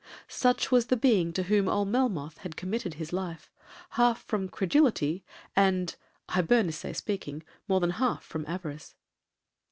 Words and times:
Such 0.27 0.71
was 0.71 0.87
the 0.87 0.97
being 0.97 1.31
to 1.33 1.43
whom 1.43 1.69
old 1.69 1.89
Melmoth 1.89 2.37
had 2.39 2.55
committed 2.57 2.95
his 2.95 3.13
life, 3.13 3.51
half 3.91 4.23
from 4.23 4.49
credulity, 4.49 5.23
and 5.55 5.95
(Hibernicè 6.29 6.95
speaking) 6.95 7.43
more 7.67 7.79
than 7.79 7.91
half 7.91 8.23
from 8.23 8.43
avarice. 8.47 8.95